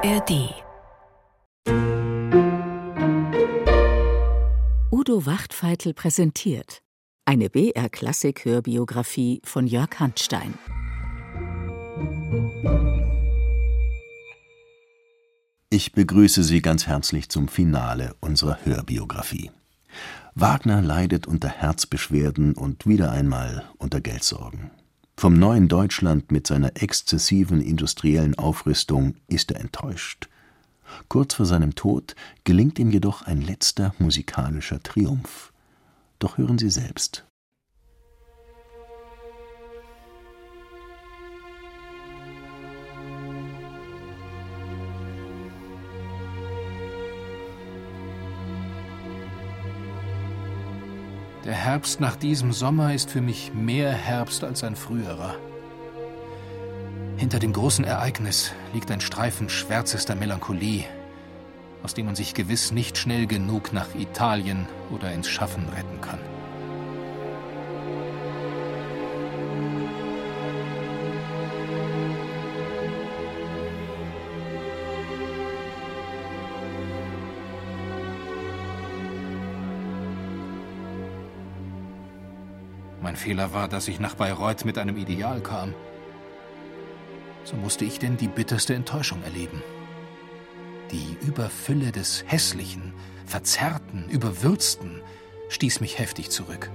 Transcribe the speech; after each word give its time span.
ARD 0.00 0.54
Udo 4.92 5.26
Wachtfeitel 5.26 5.92
präsentiert 5.92 6.82
eine 7.24 7.50
BR-Klassik-Hörbiografie 7.50 9.40
von 9.44 9.66
Jörg 9.66 9.98
Handstein. 9.98 10.54
Ich 15.68 15.90
begrüße 15.90 16.44
Sie 16.44 16.62
ganz 16.62 16.86
herzlich 16.86 17.28
zum 17.28 17.48
Finale 17.48 18.14
unserer 18.20 18.64
Hörbiografie. 18.64 19.50
Wagner 20.36 20.80
leidet 20.80 21.26
unter 21.26 21.48
Herzbeschwerden 21.48 22.54
und 22.54 22.86
wieder 22.86 23.10
einmal 23.10 23.68
unter 23.78 24.00
Geldsorgen. 24.00 24.70
Vom 25.18 25.36
neuen 25.36 25.66
Deutschland 25.66 26.30
mit 26.30 26.46
seiner 26.46 26.80
exzessiven 26.80 27.60
industriellen 27.60 28.38
Aufrüstung 28.38 29.16
ist 29.26 29.50
er 29.50 29.58
enttäuscht. 29.58 30.28
Kurz 31.08 31.34
vor 31.34 31.44
seinem 31.44 31.74
Tod 31.74 32.14
gelingt 32.44 32.78
ihm 32.78 32.92
jedoch 32.92 33.22
ein 33.22 33.40
letzter 33.40 33.96
musikalischer 33.98 34.80
Triumph. 34.80 35.52
Doch 36.20 36.38
hören 36.38 36.56
Sie 36.56 36.70
selbst. 36.70 37.27
Der 51.48 51.56
Herbst 51.56 51.98
nach 51.98 52.14
diesem 52.14 52.52
Sommer 52.52 52.92
ist 52.92 53.08
für 53.08 53.22
mich 53.22 53.54
mehr 53.54 53.90
Herbst 53.90 54.44
als 54.44 54.62
ein 54.64 54.76
früherer. 54.76 55.34
Hinter 57.16 57.38
dem 57.38 57.54
großen 57.54 57.86
Ereignis 57.86 58.52
liegt 58.74 58.90
ein 58.90 59.00
Streifen 59.00 59.48
schwärzester 59.48 60.14
Melancholie, 60.14 60.84
aus 61.82 61.94
dem 61.94 62.04
man 62.04 62.16
sich 62.16 62.34
gewiss 62.34 62.70
nicht 62.70 62.98
schnell 62.98 63.26
genug 63.26 63.72
nach 63.72 63.94
Italien 63.94 64.68
oder 64.90 65.10
ins 65.10 65.26
Schaffen 65.26 65.66
retten 65.70 66.02
kann. 66.02 66.18
Fehler 83.18 83.52
war, 83.52 83.68
dass 83.68 83.88
ich 83.88 84.00
nach 84.00 84.14
Bayreuth 84.14 84.64
mit 84.64 84.78
einem 84.78 84.96
Ideal 84.96 85.40
kam. 85.40 85.74
So 87.44 87.56
musste 87.56 87.84
ich 87.84 87.98
denn 87.98 88.16
die 88.16 88.28
bitterste 88.28 88.74
Enttäuschung 88.74 89.22
erleben. 89.22 89.62
Die 90.90 91.18
Überfülle 91.26 91.92
des 91.92 92.24
Hässlichen, 92.26 92.94
Verzerrten, 93.26 94.08
Überwürzten 94.08 95.02
stieß 95.50 95.80
mich 95.80 95.98
heftig 95.98 96.30
zurück. 96.30 96.70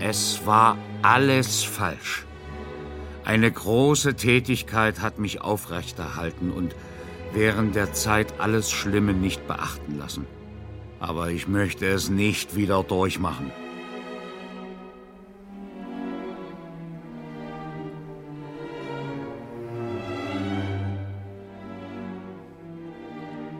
Es 0.00 0.46
war 0.46 0.78
alles 1.02 1.62
falsch. 1.62 2.24
Eine 3.24 3.50
große 3.50 4.14
Tätigkeit 4.14 5.00
hat 5.00 5.18
mich 5.18 5.42
aufrechterhalten 5.42 6.50
und 6.50 6.74
während 7.34 7.74
der 7.74 7.92
Zeit 7.92 8.40
alles 8.40 8.70
Schlimme 8.70 9.12
nicht 9.12 9.46
beachten 9.46 9.98
lassen 9.98 10.26
aber 11.00 11.30
ich 11.30 11.48
möchte 11.48 11.86
es 11.86 12.10
nicht 12.10 12.54
wieder 12.54 12.82
durchmachen. 12.84 13.50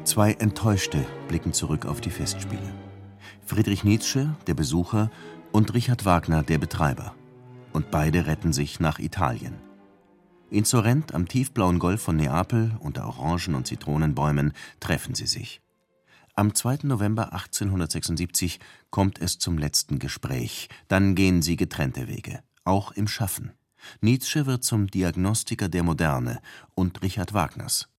Zwei 0.04 0.32
Enttäuschte 0.32 1.06
blicken 1.28 1.52
zurück 1.52 1.86
auf 1.86 2.00
die 2.00 2.10
Festspiele. 2.10 2.74
Friedrich 3.46 3.84
Nietzsche, 3.84 4.34
der 4.46 4.54
Besucher, 4.54 5.10
und 5.52 5.72
Richard 5.72 6.04
Wagner, 6.04 6.42
der 6.42 6.58
Betreiber. 6.58 7.14
Und 7.72 7.90
beide 7.90 8.26
retten 8.26 8.52
sich 8.52 8.80
nach 8.80 8.98
Italien. 8.98 9.54
In 10.50 10.64
Sorrent 10.64 11.14
am 11.14 11.28
tiefblauen 11.28 11.78
Golf 11.78 12.02
von 12.02 12.16
Neapel 12.16 12.72
unter 12.80 13.06
Orangen- 13.06 13.54
und 13.54 13.68
Zitronenbäumen 13.68 14.52
treffen 14.80 15.14
sie 15.14 15.26
sich. 15.26 15.60
Am 16.40 16.54
2. 16.54 16.84
November 16.84 17.34
1876 17.34 18.60
kommt 18.88 19.20
es 19.20 19.38
zum 19.38 19.58
letzten 19.58 19.98
Gespräch, 19.98 20.70
dann 20.88 21.14
gehen 21.14 21.42
sie 21.42 21.56
getrennte 21.56 22.08
Wege, 22.08 22.42
auch 22.64 22.92
im 22.92 23.08
Schaffen. 23.08 23.52
Nietzsche 24.00 24.46
wird 24.46 24.64
zum 24.64 24.86
Diagnostiker 24.86 25.68
der 25.68 25.82
Moderne 25.82 26.40
und 26.74 27.02
Richard 27.02 27.34
Wagners. 27.34 27.90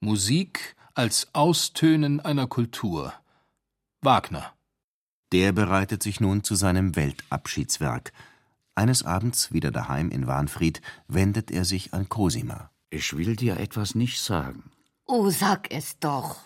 Musik 0.00 0.74
als 0.94 1.28
Austönen 1.34 2.20
einer 2.20 2.46
Kultur. 2.46 3.12
Wagner. 4.00 4.54
Der 5.30 5.52
bereitet 5.52 6.02
sich 6.02 6.18
nun 6.18 6.42
zu 6.44 6.54
seinem 6.54 6.96
Weltabschiedswerk. 6.96 8.14
Eines 8.74 9.02
Abends, 9.02 9.52
wieder 9.52 9.70
daheim 9.70 10.10
in 10.10 10.26
Wahnfried, 10.26 10.80
wendet 11.08 11.50
er 11.50 11.66
sich 11.66 11.92
an 11.92 12.08
Cosima. 12.08 12.70
Ich 12.88 13.14
will 13.14 13.36
dir 13.36 13.58
etwas 13.58 13.94
nicht 13.94 14.18
sagen. 14.22 14.70
Oh, 15.04 15.28
sag 15.28 15.70
es 15.70 15.98
doch. 15.98 16.38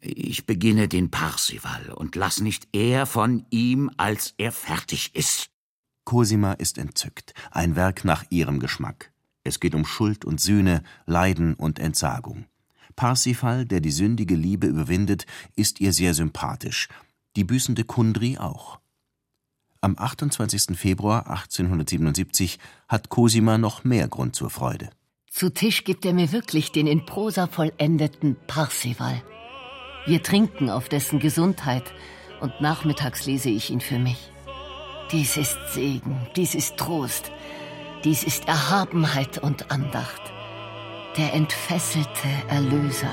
Ich 0.00 0.46
beginne 0.46 0.88
den 0.88 1.10
Parsival 1.10 1.92
und 1.92 2.16
lass 2.16 2.40
nicht 2.40 2.68
eher 2.72 3.06
von 3.06 3.46
ihm, 3.50 3.90
als 3.96 4.34
er 4.36 4.52
fertig 4.52 5.14
ist. 5.14 5.50
Cosima 6.04 6.52
ist 6.52 6.78
entzückt, 6.78 7.34
ein 7.50 7.76
Werk 7.76 8.04
nach 8.04 8.24
ihrem 8.30 8.60
Geschmack. 8.60 9.12
Es 9.42 9.60
geht 9.60 9.74
um 9.74 9.84
Schuld 9.84 10.24
und 10.24 10.40
Sühne, 10.40 10.82
Leiden 11.06 11.54
und 11.54 11.78
Entsagung. 11.78 12.46
Parsifal, 12.96 13.66
der 13.66 13.80
die 13.80 13.90
sündige 13.90 14.34
Liebe 14.34 14.66
überwindet, 14.66 15.26
ist 15.54 15.80
ihr 15.80 15.92
sehr 15.92 16.14
sympathisch, 16.14 16.88
die 17.36 17.44
büßende 17.44 17.84
Kundry 17.84 18.38
auch. 18.38 18.80
Am 19.80 19.96
28. 19.98 20.76
Februar 20.76 21.28
1877 21.28 22.58
hat 22.88 23.08
Cosima 23.08 23.58
noch 23.58 23.84
mehr 23.84 24.08
Grund 24.08 24.34
zur 24.34 24.50
Freude. 24.50 24.90
Zu 25.30 25.50
Tisch 25.50 25.84
gibt 25.84 26.06
er 26.06 26.14
mir 26.14 26.32
wirklich 26.32 26.72
den 26.72 26.86
in 26.86 27.04
Prosa 27.04 27.46
vollendeten 27.46 28.36
Parsival. 28.46 29.22
Wir 30.06 30.22
trinken 30.22 30.70
auf 30.70 30.88
dessen 30.88 31.18
Gesundheit 31.18 31.82
und 32.40 32.60
nachmittags 32.60 33.26
lese 33.26 33.50
ich 33.50 33.70
ihn 33.70 33.80
für 33.80 33.98
mich. 33.98 34.30
Dies 35.10 35.36
ist 35.36 35.58
Segen, 35.72 36.28
dies 36.36 36.54
ist 36.54 36.76
Trost, 36.76 37.32
dies 38.04 38.22
ist 38.22 38.46
Erhabenheit 38.46 39.38
und 39.38 39.72
Andacht. 39.72 40.22
Der 41.16 41.34
entfesselte 41.34 42.28
Erlöser. 42.48 43.10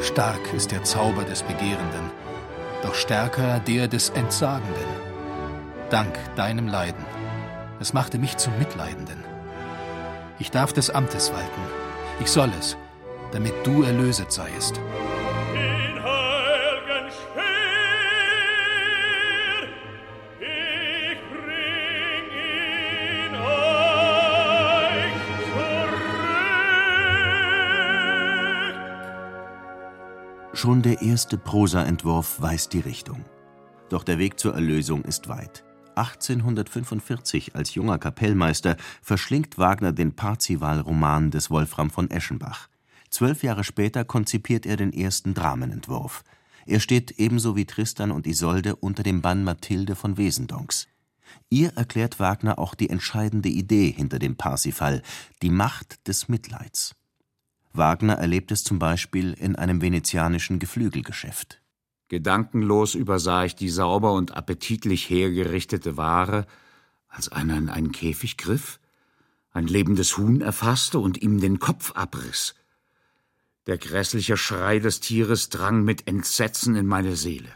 Stark 0.00 0.52
ist 0.54 0.70
der 0.70 0.84
Zauber 0.84 1.24
des 1.24 1.42
Begehrenden, 1.42 2.10
doch 2.82 2.94
stärker 2.94 3.58
der 3.58 3.88
des 3.88 4.10
Entsagenden. 4.10 4.88
Dank 5.90 6.16
deinem 6.36 6.68
Leiden. 6.68 7.04
Es 7.80 7.92
machte 7.92 8.18
mich 8.18 8.36
zum 8.36 8.56
Mitleidenden. 8.58 9.29
Ich 10.40 10.50
darf 10.50 10.72
des 10.72 10.88
Amtes 10.88 11.30
walten. 11.32 11.60
Ich 12.18 12.28
soll 12.28 12.50
es, 12.58 12.76
damit 13.30 13.52
du 13.62 13.82
erlöset 13.82 14.32
seiest. 14.32 14.80
Schon 30.54 30.82
der 30.82 31.00
erste 31.00 31.38
Prosaentwurf 31.38 32.40
weist 32.40 32.72
die 32.72 32.80
Richtung. 32.80 33.24
Doch 33.88 34.04
der 34.04 34.18
Weg 34.18 34.38
zur 34.38 34.54
Erlösung 34.54 35.04
ist 35.04 35.28
weit. 35.28 35.64
1845 35.96 37.54
als 37.54 37.74
junger 37.74 37.98
Kapellmeister 37.98 38.76
verschlingt 39.02 39.58
Wagner 39.58 39.92
den 39.92 40.14
Parzival-Roman 40.14 41.30
des 41.30 41.50
Wolfram 41.50 41.90
von 41.90 42.10
Eschenbach. 42.10 42.68
Zwölf 43.10 43.42
Jahre 43.42 43.64
später 43.64 44.04
konzipiert 44.04 44.66
er 44.66 44.76
den 44.76 44.92
ersten 44.92 45.34
Dramenentwurf. 45.34 46.22
Er 46.66 46.80
steht 46.80 47.12
ebenso 47.12 47.56
wie 47.56 47.64
Tristan 47.64 48.10
und 48.10 48.26
Isolde 48.26 48.76
unter 48.76 49.02
dem 49.02 49.22
Bann 49.22 49.44
Mathilde 49.44 49.96
von 49.96 50.16
Wesendonck. 50.16 50.72
Ihr 51.48 51.72
erklärt 51.76 52.20
Wagner 52.20 52.58
auch 52.58 52.74
die 52.74 52.90
entscheidende 52.90 53.48
Idee 53.48 53.90
hinter 53.90 54.18
dem 54.18 54.36
Parsifal, 54.36 55.02
die 55.42 55.50
Macht 55.50 56.06
des 56.06 56.28
Mitleids. 56.28 56.94
Wagner 57.72 58.14
erlebt 58.14 58.52
es 58.52 58.64
zum 58.64 58.78
Beispiel 58.78 59.32
in 59.34 59.56
einem 59.56 59.80
venezianischen 59.80 60.58
Geflügelgeschäft 60.58 61.59
Gedankenlos 62.10 62.96
übersah 62.96 63.44
ich 63.44 63.54
die 63.54 63.68
sauber 63.68 64.12
und 64.14 64.36
appetitlich 64.36 65.08
hergerichtete 65.08 65.96
Ware, 65.96 66.44
als 67.08 67.30
einer 67.30 67.56
in 67.56 67.68
einen 67.68 67.92
Käfig 67.92 68.36
griff, 68.36 68.80
ein 69.52 69.68
lebendes 69.68 70.18
Huhn 70.18 70.40
erfasste 70.40 70.98
und 70.98 71.22
ihm 71.22 71.40
den 71.40 71.60
Kopf 71.60 71.92
abriss. 71.94 72.56
Der 73.68 73.78
grässliche 73.78 74.36
Schrei 74.36 74.80
des 74.80 74.98
Tieres 74.98 75.50
drang 75.50 75.84
mit 75.84 76.08
Entsetzen 76.08 76.74
in 76.74 76.86
meine 76.86 77.14
Seele. 77.14 77.50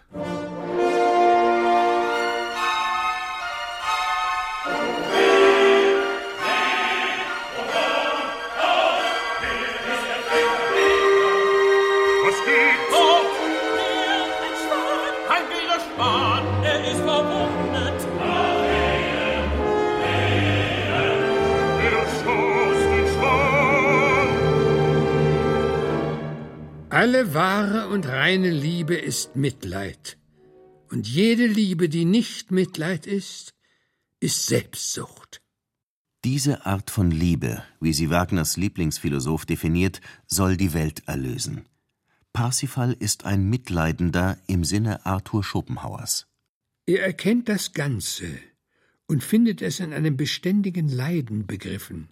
Und 27.94 28.08
reine 28.08 28.50
Liebe 28.50 28.96
ist 28.96 29.36
Mitleid. 29.36 30.18
Und 30.90 31.06
jede 31.06 31.46
Liebe, 31.46 31.88
die 31.88 32.04
nicht 32.04 32.50
Mitleid 32.50 33.06
ist, 33.06 33.54
ist 34.18 34.46
Selbstsucht. 34.46 35.40
Diese 36.24 36.66
Art 36.66 36.90
von 36.90 37.12
Liebe, 37.12 37.62
wie 37.80 37.92
sie 37.92 38.10
Wagners 38.10 38.56
Lieblingsphilosoph 38.56 39.46
definiert, 39.46 40.00
soll 40.26 40.56
die 40.56 40.72
Welt 40.72 41.04
erlösen. 41.06 41.66
Parsifal 42.32 42.96
ist 42.98 43.26
ein 43.26 43.48
Mitleidender 43.48 44.38
im 44.48 44.64
Sinne 44.64 45.06
Arthur 45.06 45.44
Schopenhauers. 45.44 46.26
Er 46.86 47.04
erkennt 47.04 47.48
das 47.48 47.74
Ganze 47.74 48.26
und 49.06 49.22
findet 49.22 49.62
es 49.62 49.78
in 49.78 49.92
einem 49.92 50.16
beständigen 50.16 50.88
Leiden 50.88 51.46
begriffen. 51.46 52.08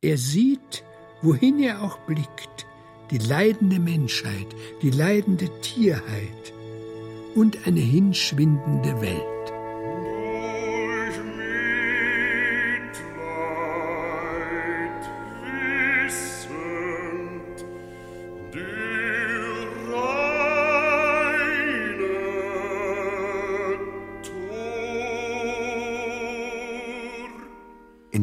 Er 0.00 0.16
sieht, 0.16 0.84
wohin 1.20 1.58
er 1.58 1.82
auch 1.82 1.98
blickt, 2.06 2.67
die 3.10 3.18
leidende 3.18 3.78
Menschheit, 3.78 4.46
die 4.82 4.90
leidende 4.90 5.48
Tierheit 5.60 6.52
und 7.34 7.66
eine 7.66 7.80
hinschwindende 7.80 9.00
Welt. 9.00 9.37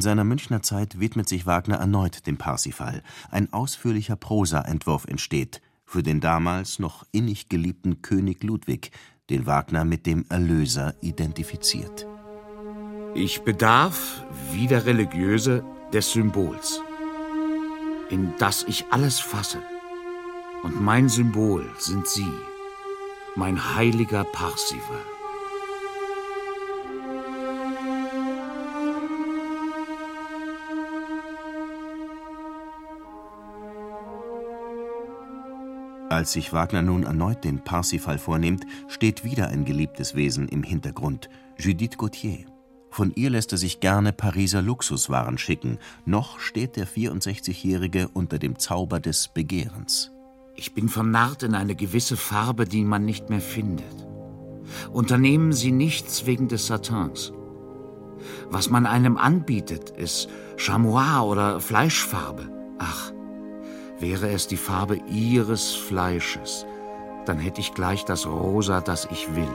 Seiner 0.06 0.24
Münchner 0.24 0.62
Zeit 0.62 1.00
widmet 1.00 1.28
sich 1.28 1.46
Wagner 1.46 1.78
erneut 1.78 2.28
dem 2.28 2.38
Parsifal. 2.38 3.02
Ein 3.32 3.52
ausführlicher 3.52 4.16
Prosaentwurf 4.16 5.06
entsteht 5.06 5.62
für 5.84 6.04
den 6.04 6.22
damals 6.22 6.78
noch 6.78 7.06
innig 7.12 7.50
geliebten 7.50 8.04
König 8.04 8.44
Ludwig, 8.44 8.92
den 9.32 9.48
Wagner 9.48 9.84
mit 9.84 10.06
dem 10.06 10.26
Erlöser 10.30 10.94
identifiziert. 11.02 12.06
Ich 13.16 13.42
bedarf, 13.42 14.24
wie 14.52 14.68
der 14.68 14.86
Religiöse, 14.86 15.66
des 15.92 16.12
Symbols, 16.12 16.82
in 18.10 18.34
das 18.38 18.64
ich 18.68 18.86
alles 18.92 19.20
fasse. 19.20 19.60
Und 20.64 20.82
mein 20.82 21.10
Symbol 21.10 21.68
sind 21.80 22.08
Sie, 22.08 22.34
mein 23.36 23.76
heiliger 23.76 24.24
Parsival. 24.24 25.15
Als 36.10 36.34
sich 36.34 36.54
Wagner 36.54 36.84
nun 36.84 37.04
erneut 37.04 37.44
den 37.44 37.64
Parsifal 37.64 38.20
vornimmt, 38.20 38.66
steht 38.88 39.24
wieder 39.24 39.48
ein 39.48 39.66
geliebtes 39.66 40.14
Wesen 40.14 40.48
im 40.48 40.62
Hintergrund, 40.62 41.30
Judith 41.58 41.98
Gauthier. 41.98 42.46
Von 42.92 43.12
ihr 43.16 43.32
lässt 43.32 43.52
er 43.52 43.58
sich 43.58 43.80
gerne 43.80 44.14
Pariser 44.14 44.62
Luxuswaren 44.62 45.38
schicken, 45.38 45.80
noch 46.06 46.40
steht 46.40 46.76
der 46.76 46.88
64-Jährige 46.88 48.08
unter 48.14 48.38
dem 48.38 48.60
Zauber 48.60 49.00
des 49.00 49.30
Begehrens. 49.30 50.12
Ich 50.56 50.74
bin 50.74 50.90
vernarrt 50.90 51.44
in 51.44 51.56
eine 51.56 51.76
gewisse 51.76 52.18
Farbe, 52.18 52.66
die 52.66 52.86
man 52.86 53.04
nicht 53.04 53.30
mehr 53.30 53.42
findet. 53.42 54.08
Unternehmen 54.94 55.52
Sie 55.54 55.72
nichts 55.72 56.26
wegen 56.26 56.48
des 56.48 56.68
Satins. 56.68 57.34
Was 58.50 58.70
man 58.70 58.86
einem 58.86 59.18
anbietet, 59.18 59.90
ist 59.90 60.30
Chamois 60.56 61.22
oder 61.22 61.60
Fleischfarbe. 61.60 62.55
Wäre 64.00 64.30
es 64.30 64.48
die 64.48 64.58
Farbe 64.58 64.98
Ihres 65.08 65.74
Fleisches, 65.74 66.66
dann 67.26 67.40
hätte 67.40 67.62
ich 67.62 67.74
gleich 67.74 68.04
das 68.04 68.28
Rosa, 68.28 68.82
das 68.82 69.08
ich 69.10 69.36
will. 69.36 69.52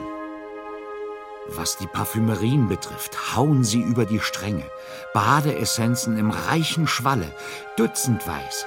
Was 1.47 1.77
die 1.77 1.87
Parfümerien 1.87 2.67
betrifft, 2.67 3.35
hauen 3.35 3.63
Sie 3.63 3.81
über 3.81 4.05
die 4.05 4.19
Stränge. 4.19 4.65
Badeessenzen 5.13 6.17
im 6.17 6.31
reichen 6.31 6.87
Schwalle, 6.87 7.31
dutzendweise. 7.77 8.65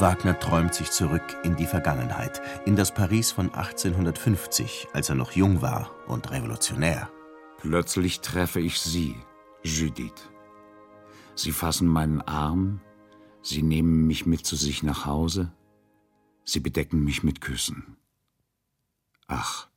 Wagner 0.00 0.38
träumt 0.38 0.74
sich 0.74 0.90
zurück 0.90 1.22
in 1.44 1.56
die 1.56 1.66
Vergangenheit, 1.66 2.40
in 2.64 2.74
das 2.74 2.92
Paris 2.94 3.32
von 3.32 3.52
1850, 3.52 4.88
als 4.94 5.10
er 5.10 5.14
noch 5.14 5.32
jung 5.32 5.60
war 5.60 5.90
und 6.06 6.30
revolutionär. 6.30 7.10
Plötzlich 7.58 8.20
treffe 8.20 8.60
ich 8.60 8.80
Sie, 8.80 9.14
Judith. 9.62 10.30
Sie 11.34 11.52
fassen 11.52 11.86
meinen 11.86 12.22
Arm, 12.22 12.80
Sie 13.42 13.62
nehmen 13.62 14.06
mich 14.06 14.24
mit 14.24 14.46
zu 14.46 14.56
sich 14.56 14.82
nach 14.82 15.04
Hause, 15.04 15.52
Sie 16.44 16.60
bedecken 16.60 17.04
mich 17.04 17.22
mit 17.22 17.40
Küssen. 17.40 17.96
Ach, 19.26 19.68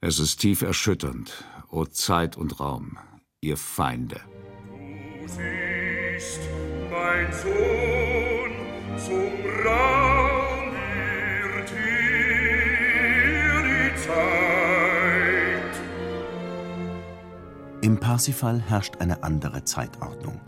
es 0.00 0.18
ist 0.18 0.40
tief 0.40 0.62
erschütternd, 0.62 1.44
o 1.68 1.84
Zeit 1.84 2.36
und 2.36 2.58
Raum, 2.58 2.98
ihr 3.40 3.56
Feinde. 3.56 4.20
Du 5.20 5.28
siehst, 5.28 6.40
mein 6.90 7.32
Sohn, 7.32 8.31
Im 17.82 17.98
Parsifal 17.98 18.60
herrscht 18.60 18.98
eine 19.00 19.24
andere 19.24 19.64
Zeitordnung. 19.64 20.40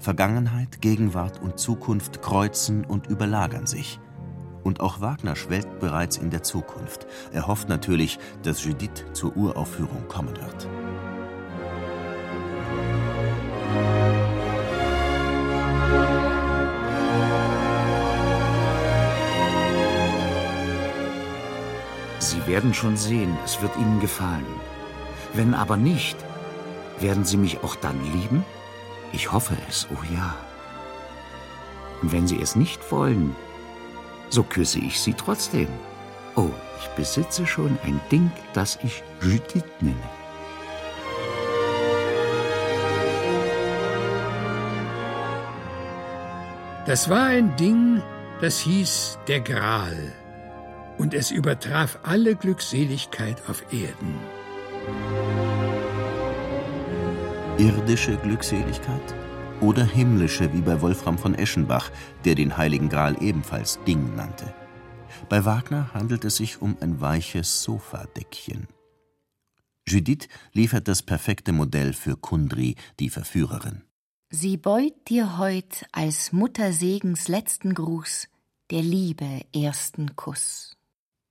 Vergangenheit, 0.00 0.82
Gegenwart 0.82 1.40
und 1.40 1.58
Zukunft 1.58 2.20
kreuzen 2.20 2.84
und 2.84 3.06
überlagern 3.06 3.66
sich. 3.66 4.00
Und 4.64 4.80
auch 4.80 5.00
Wagner 5.00 5.34
schwelgt 5.34 5.80
bereits 5.80 6.18
in 6.18 6.28
der 6.28 6.42
Zukunft. 6.42 7.06
Er 7.32 7.46
hofft 7.46 7.68
natürlich, 7.70 8.18
dass 8.42 8.64
Judith 8.64 9.04
zur 9.14 9.34
Uraufführung 9.34 10.08
kommen 10.08 10.36
wird. 10.36 10.68
Sie 22.34 22.48
werden 22.48 22.74
schon 22.74 22.96
sehen, 22.96 23.36
es 23.44 23.62
wird 23.62 23.76
Ihnen 23.76 24.00
gefallen. 24.00 24.44
Wenn 25.34 25.54
aber 25.54 25.76
nicht, 25.76 26.16
werden 26.98 27.24
Sie 27.24 27.36
mich 27.36 27.62
auch 27.62 27.76
dann 27.76 28.02
lieben? 28.12 28.44
Ich 29.12 29.30
hoffe 29.30 29.56
es, 29.68 29.86
oh 29.92 30.02
ja. 30.12 30.34
Und 32.02 32.10
wenn 32.10 32.26
Sie 32.26 32.40
es 32.40 32.56
nicht 32.56 32.90
wollen, 32.90 33.36
so 34.30 34.42
küsse 34.42 34.80
ich 34.80 35.00
Sie 35.00 35.14
trotzdem. 35.14 35.68
Oh, 36.34 36.50
ich 36.80 36.88
besitze 36.96 37.46
schon 37.46 37.78
ein 37.84 38.00
Ding, 38.10 38.32
das 38.52 38.80
ich 38.82 39.04
Judith 39.22 39.62
nenne. 39.80 39.96
Das 46.84 47.08
war 47.08 47.26
ein 47.26 47.54
Ding, 47.56 48.02
das 48.40 48.58
hieß 48.58 49.20
der 49.28 49.40
Gral 49.40 50.12
und 50.98 51.14
es 51.14 51.30
übertraf 51.30 51.98
alle 52.02 52.36
Glückseligkeit 52.36 53.48
auf 53.48 53.64
Erden. 53.72 54.18
Irdische 57.58 58.16
Glückseligkeit 58.16 59.14
oder 59.60 59.84
himmlische 59.84 60.52
wie 60.52 60.60
bei 60.60 60.80
Wolfram 60.80 61.18
von 61.18 61.34
Eschenbach, 61.34 61.90
der 62.24 62.34
den 62.34 62.56
Heiligen 62.56 62.88
Gral 62.88 63.16
ebenfalls 63.22 63.78
Ding 63.86 64.14
nannte. 64.16 64.52
Bei 65.28 65.44
Wagner 65.44 65.92
handelt 65.94 66.24
es 66.24 66.36
sich 66.36 66.60
um 66.60 66.76
ein 66.80 67.00
weiches 67.00 67.62
Sofadeckchen. 67.62 68.66
Judith 69.86 70.28
liefert 70.52 70.88
das 70.88 71.02
perfekte 71.02 71.52
Modell 71.52 71.92
für 71.92 72.16
Kundry, 72.16 72.74
die 72.98 73.10
Verführerin. 73.10 73.82
Sie 74.30 74.56
beut 74.56 75.08
dir 75.08 75.38
heut 75.38 75.86
als 75.92 76.32
Muttersegens 76.32 77.28
letzten 77.28 77.74
Gruß 77.74 78.28
der 78.70 78.82
Liebe 78.82 79.42
ersten 79.54 80.16
Kuss. 80.16 80.73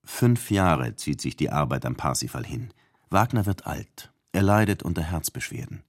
Fünf 0.05 0.51
Jahre 0.51 0.95
zieht 0.95 1.21
sich 1.21 1.35
die 1.35 1.49
Arbeit 1.49 1.85
am 1.85 1.95
Parsifal 1.95 2.45
hin. 2.45 2.73
Wagner 3.09 3.45
wird 3.45 3.65
alt. 3.65 4.11
Er 4.31 4.43
leidet 4.43 4.83
unter 4.83 5.03
Herzbeschwerden. 5.03 5.83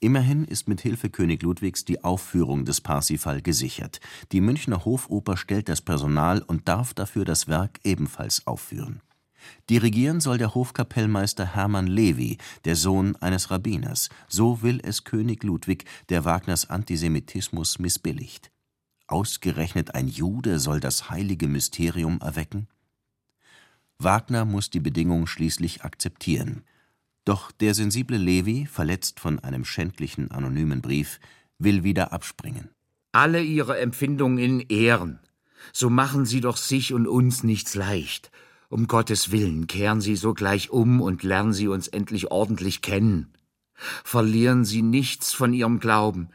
Immerhin 0.00 0.44
ist 0.44 0.68
mit 0.68 0.80
Hilfe 0.80 1.10
König 1.10 1.42
Ludwigs 1.42 1.84
die 1.84 2.02
Aufführung 2.02 2.64
des 2.64 2.80
Parsifal 2.80 3.42
gesichert. 3.42 4.00
Die 4.32 4.40
Münchner 4.40 4.84
Hofoper 4.84 5.36
stellt 5.36 5.68
das 5.68 5.82
Personal 5.82 6.42
und 6.42 6.68
darf 6.68 6.94
dafür 6.94 7.24
das 7.24 7.46
Werk 7.46 7.80
ebenfalls 7.84 8.46
aufführen. 8.46 9.02
Dirigieren 9.70 10.20
soll 10.20 10.38
der 10.38 10.54
Hofkapellmeister 10.54 11.54
Hermann 11.54 11.86
Levi, 11.86 12.38
der 12.64 12.74
Sohn 12.74 13.16
eines 13.16 13.50
Rabbiners. 13.50 14.08
So 14.28 14.62
will 14.62 14.80
es 14.82 15.04
König 15.04 15.44
Ludwig, 15.44 15.84
der 16.08 16.24
Wagners 16.24 16.68
Antisemitismus 16.68 17.78
missbilligt. 17.78 18.50
Ausgerechnet 19.06 19.94
ein 19.94 20.08
Jude 20.08 20.58
soll 20.58 20.80
das 20.80 21.10
heilige 21.10 21.46
Mysterium 21.46 22.20
erwecken? 22.20 22.66
Wagner 23.98 24.44
muss 24.44 24.70
die 24.70 24.80
Bedingung 24.80 25.26
schließlich 25.26 25.82
akzeptieren. 25.82 26.64
Doch 27.24 27.50
der 27.50 27.74
sensible 27.74 28.18
Levi, 28.18 28.66
verletzt 28.66 29.20
von 29.20 29.38
einem 29.40 29.64
schändlichen 29.64 30.30
anonymen 30.30 30.80
Brief, 30.80 31.18
will 31.58 31.82
wieder 31.82 32.12
abspringen. 32.12 32.70
Alle 33.12 33.42
Ihre 33.42 33.78
Empfindungen 33.78 34.38
in 34.38 34.60
Ehren. 34.60 35.18
So 35.72 35.90
machen 35.90 36.26
Sie 36.26 36.40
doch 36.40 36.56
sich 36.56 36.92
und 36.92 37.08
uns 37.08 37.42
nichts 37.42 37.74
leicht. 37.74 38.30
Um 38.68 38.86
Gottes 38.86 39.32
Willen 39.32 39.66
kehren 39.66 40.00
Sie 40.00 40.16
sogleich 40.16 40.70
um 40.70 41.00
und 41.00 41.22
lernen 41.22 41.52
Sie 41.52 41.68
uns 41.68 41.88
endlich 41.88 42.30
ordentlich 42.30 42.82
kennen. 42.82 43.32
Verlieren 43.74 44.64
Sie 44.64 44.82
nichts 44.82 45.32
von 45.32 45.52
Ihrem 45.52 45.80
Glauben. 45.80 46.28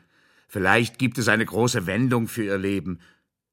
Vielleicht 0.47 0.99
gibt 0.99 1.17
es 1.17 1.27
eine 1.27 1.45
große 1.45 1.85
Wendung 1.85 2.27
für 2.27 2.43
Ihr 2.43 2.57
Leben. 2.57 2.99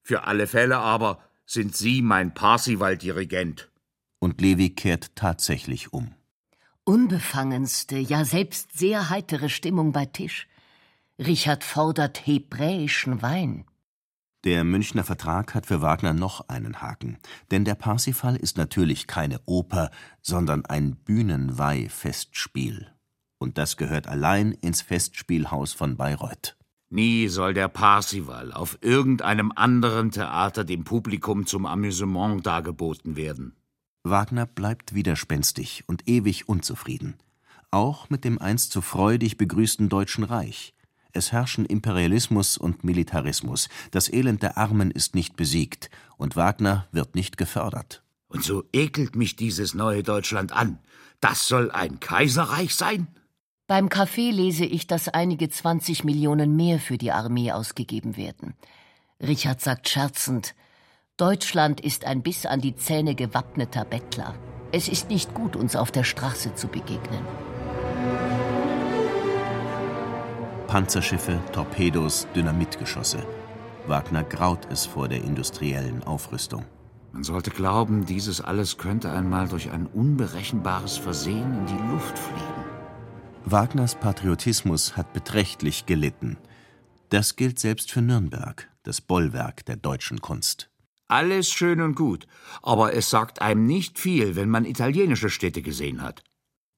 Für 0.02 0.24
alle 0.24 0.46
Fälle 0.46 0.78
aber 0.78 1.22
sind 1.46 1.76
Sie 1.76 2.02
mein 2.02 2.34
Parsival-Dirigent. 2.34 3.68
Und 4.18 4.40
Levi 4.40 4.70
kehrt 4.70 5.14
tatsächlich 5.14 5.92
um. 5.92 6.14
Unbefangenste, 6.84 7.98
ja 7.98 8.24
selbst 8.24 8.78
sehr 8.78 9.10
heitere 9.10 9.48
Stimmung 9.48 9.92
bei 9.92 10.06
Tisch. 10.06 10.48
Richard 11.18 11.64
fordert 11.64 12.26
hebräischen 12.26 13.22
Wein. 13.22 13.64
Der 14.44 14.62
Münchner 14.64 15.02
Vertrag 15.04 15.54
hat 15.54 15.66
für 15.66 15.82
Wagner 15.82 16.14
noch 16.14 16.48
einen 16.48 16.80
Haken, 16.80 17.18
denn 17.50 17.64
der 17.64 17.74
Parsifal 17.74 18.36
ist 18.36 18.56
natürlich 18.56 19.08
keine 19.08 19.40
Oper, 19.46 19.90
sondern 20.22 20.64
ein 20.64 20.94
Bühnenweih-Festspiel. 20.94 22.86
Und 23.38 23.58
das 23.58 23.76
gehört 23.76 24.06
allein 24.06 24.52
ins 24.52 24.80
Festspielhaus 24.80 25.72
von 25.72 25.96
Bayreuth. 25.96 26.56
Nie 26.88 27.28
soll 27.28 27.52
der 27.52 27.68
Parsival 27.68 28.52
auf 28.52 28.78
irgendeinem 28.80 29.52
anderen 29.54 30.10
Theater 30.12 30.64
dem 30.64 30.84
Publikum 30.84 31.44
zum 31.44 31.66
Amüsement 31.66 32.46
dargeboten 32.46 33.16
werden. 33.16 33.57
Wagner 34.10 34.46
bleibt 34.46 34.94
widerspenstig 34.94 35.84
und 35.86 36.08
ewig 36.08 36.48
unzufrieden. 36.48 37.16
Auch 37.70 38.10
mit 38.10 38.24
dem 38.24 38.40
einst 38.40 38.72
so 38.72 38.80
freudig 38.80 39.36
begrüßten 39.36 39.88
Deutschen 39.88 40.24
Reich. 40.24 40.74
Es 41.12 41.32
herrschen 41.32 41.64
Imperialismus 41.64 42.58
und 42.58 42.84
Militarismus. 42.84 43.68
Das 43.90 44.12
Elend 44.12 44.42
der 44.42 44.56
Armen 44.56 44.90
ist 44.90 45.14
nicht 45.14 45.36
besiegt 45.36 45.90
und 46.16 46.36
Wagner 46.36 46.86
wird 46.92 47.14
nicht 47.14 47.36
gefördert. 47.36 48.02
Und 48.28 48.44
so 48.44 48.64
ekelt 48.72 49.16
mich 49.16 49.36
dieses 49.36 49.74
neue 49.74 50.02
Deutschland 50.02 50.52
an. 50.52 50.78
Das 51.20 51.48
soll 51.48 51.70
ein 51.70 51.98
Kaiserreich 51.98 52.74
sein? 52.74 53.08
Beim 53.66 53.88
Kaffee 53.88 54.30
lese 54.30 54.64
ich, 54.64 54.86
dass 54.86 55.08
einige 55.08 55.48
20 55.48 56.04
Millionen 56.04 56.56
mehr 56.56 56.78
für 56.78 56.96
die 56.96 57.12
Armee 57.12 57.52
ausgegeben 57.52 58.16
werden. 58.16 58.54
Richard 59.20 59.60
sagt 59.60 59.88
scherzend, 59.88 60.54
Deutschland 61.18 61.80
ist 61.80 62.04
ein 62.04 62.22
bis 62.22 62.46
an 62.46 62.60
die 62.60 62.76
Zähne 62.76 63.16
gewappneter 63.16 63.84
Bettler. 63.84 64.36
Es 64.70 64.86
ist 64.86 65.10
nicht 65.10 65.34
gut, 65.34 65.56
uns 65.56 65.74
auf 65.74 65.90
der 65.90 66.04
Straße 66.04 66.54
zu 66.54 66.68
begegnen. 66.68 67.24
Panzerschiffe, 70.68 71.40
Torpedos, 71.50 72.28
Dynamitgeschosse. 72.36 73.26
Wagner 73.88 74.22
graut 74.22 74.68
es 74.70 74.86
vor 74.86 75.08
der 75.08 75.24
industriellen 75.24 76.04
Aufrüstung. 76.04 76.64
Man 77.12 77.24
sollte 77.24 77.50
glauben, 77.50 78.06
dieses 78.06 78.40
alles 78.40 78.78
könnte 78.78 79.10
einmal 79.10 79.48
durch 79.48 79.72
ein 79.72 79.86
unberechenbares 79.86 80.98
Versehen 80.98 81.52
in 81.52 81.66
die 81.66 81.92
Luft 81.92 82.16
fliegen. 82.16 82.64
Wagners 83.44 83.96
Patriotismus 83.96 84.96
hat 84.96 85.12
beträchtlich 85.12 85.84
gelitten. 85.84 86.36
Das 87.08 87.34
gilt 87.34 87.58
selbst 87.58 87.90
für 87.90 88.02
Nürnberg, 88.02 88.70
das 88.84 89.00
Bollwerk 89.00 89.64
der 89.64 89.74
deutschen 89.74 90.20
Kunst. 90.20 90.70
Alles 91.08 91.50
schön 91.50 91.80
und 91.80 91.94
gut, 91.94 92.26
aber 92.62 92.94
es 92.94 93.08
sagt 93.08 93.40
einem 93.40 93.66
nicht 93.66 93.98
viel, 93.98 94.36
wenn 94.36 94.50
man 94.50 94.66
italienische 94.66 95.30
Städte 95.30 95.62
gesehen 95.62 96.02
hat. 96.02 96.22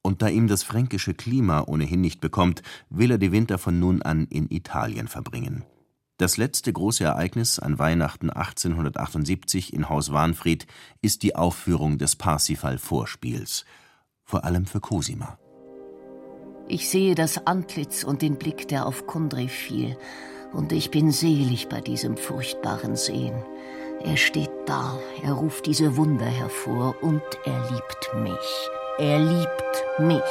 Und 0.02 0.22
da 0.22 0.28
ihm 0.28 0.46
das 0.46 0.62
fränkische 0.62 1.14
Klima 1.14 1.64
ohnehin 1.66 2.00
nicht 2.00 2.20
bekommt, 2.20 2.62
will 2.88 3.10
er 3.10 3.18
die 3.18 3.32
Winter 3.32 3.58
von 3.58 3.80
nun 3.80 4.02
an 4.02 4.26
in 4.30 4.48
Italien 4.48 5.08
verbringen. 5.08 5.64
Das 6.16 6.36
letzte 6.36 6.72
große 6.72 7.02
Ereignis 7.02 7.58
an 7.58 7.78
Weihnachten 7.78 8.30
1878 8.30 9.72
in 9.72 9.88
Haus 9.88 10.12
Wahnfried 10.12 10.66
ist 11.02 11.22
die 11.22 11.34
Aufführung 11.34 11.98
des 11.98 12.14
Parsifal-Vorspiels, 12.14 13.64
vor 14.22 14.44
allem 14.44 14.66
für 14.66 14.80
Cosima. 14.80 15.38
Ich 16.68 16.88
sehe 16.88 17.16
das 17.16 17.46
Antlitz 17.46 18.04
und 18.04 18.22
den 18.22 18.36
Blick, 18.36 18.68
der 18.68 18.86
auf 18.86 19.08
Kundry 19.08 19.48
fiel, 19.48 19.96
und 20.52 20.72
ich 20.72 20.90
bin 20.90 21.10
selig 21.10 21.68
bei 21.68 21.80
diesem 21.80 22.16
furchtbaren 22.16 22.96
Sehen. 22.96 23.42
Er 24.02 24.16
steht 24.16 24.50
da, 24.64 24.98
er 25.22 25.32
ruft 25.32 25.66
diese 25.66 25.96
Wunder 25.96 26.24
hervor 26.24 26.94
und 27.02 27.22
er 27.44 27.70
liebt 27.70 28.14
mich. 28.14 28.70
Er 28.98 29.18
liebt 29.18 29.84
mich. 29.98 30.22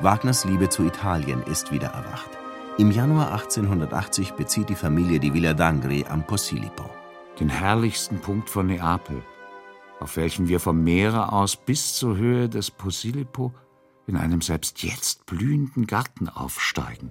Wagners 0.00 0.46
Liebe 0.46 0.70
zu 0.70 0.84
Italien 0.84 1.42
ist 1.42 1.70
wieder 1.70 1.88
erwacht. 1.88 2.30
Im 2.78 2.90
Januar 2.90 3.32
1880 3.32 4.32
bezieht 4.32 4.70
die 4.70 4.74
Familie 4.74 5.20
die 5.20 5.34
Villa 5.34 5.50
d'Angri 5.50 6.08
am 6.08 6.26
Posillipo. 6.26 6.88
Den 7.38 7.50
herrlichsten 7.50 8.18
Punkt 8.18 8.48
von 8.48 8.66
Neapel, 8.66 9.22
auf 10.02 10.16
welchem 10.16 10.48
wir 10.48 10.58
vom 10.58 10.82
Meere 10.82 11.32
aus 11.32 11.56
bis 11.56 11.94
zur 11.94 12.16
Höhe 12.16 12.48
des 12.48 12.70
Posillipo 12.70 13.54
in 14.06 14.16
einem 14.16 14.40
selbst 14.40 14.82
jetzt 14.82 15.26
blühenden 15.26 15.86
Garten 15.86 16.28
aufsteigen. 16.28 17.10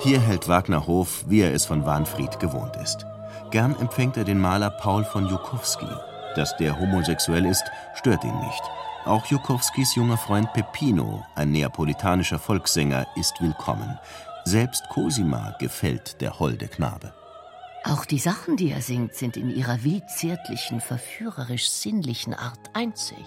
Hier 0.00 0.20
hält 0.20 0.48
Wagner 0.48 0.86
Hof, 0.86 1.24
wie 1.28 1.40
er 1.40 1.54
es 1.54 1.66
von 1.66 1.84
Wahnfried 1.86 2.40
gewohnt 2.40 2.76
ist. 2.82 3.06
Gern 3.50 3.76
empfängt 3.78 4.16
er 4.16 4.24
den 4.24 4.40
Maler 4.40 4.70
Paul 4.70 5.04
von 5.04 5.26
Jukowski. 5.26 5.86
Dass 6.34 6.56
der 6.56 6.80
homosexuell 6.80 7.46
ist, 7.46 7.64
stört 7.94 8.24
ihn 8.24 8.38
nicht. 8.40 8.62
Auch 9.04 9.26
Jukowskis 9.26 9.94
junger 9.94 10.16
Freund 10.16 10.50
Peppino, 10.54 11.24
ein 11.34 11.52
neapolitanischer 11.52 12.38
Volkssänger, 12.38 13.06
ist 13.16 13.34
willkommen. 13.40 13.98
Selbst 14.44 14.88
Cosima 14.88 15.54
gefällt 15.58 16.20
der 16.20 16.38
holde 16.38 16.68
Knabe. 16.68 17.12
Auch 17.86 18.06
die 18.06 18.18
Sachen, 18.18 18.56
die 18.56 18.70
er 18.70 18.80
singt, 18.80 19.14
sind 19.14 19.36
in 19.36 19.50
ihrer 19.50 19.84
wild 19.84 20.08
zärtlichen, 20.08 20.80
verführerisch 20.80 21.68
sinnlichen 21.68 22.32
Art 22.32 22.70
einzig. 22.72 23.18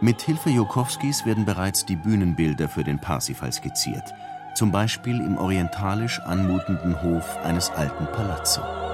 Mit 0.00 0.22
Hilfe 0.22 0.48
Jukowskis 0.48 1.26
werden 1.26 1.44
bereits 1.44 1.84
die 1.84 1.96
Bühnenbilder 1.96 2.68
für 2.70 2.84
den 2.84 2.98
Parsifal 2.98 3.52
skizziert, 3.52 4.14
zum 4.54 4.72
Beispiel 4.72 5.16
im 5.20 5.36
orientalisch 5.36 6.18
anmutenden 6.20 7.02
Hof 7.02 7.36
eines 7.44 7.70
alten 7.70 8.06
Palazzo. 8.06 8.85